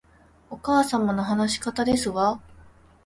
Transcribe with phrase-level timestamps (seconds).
[0.49, 2.41] お母様の話し方ですわ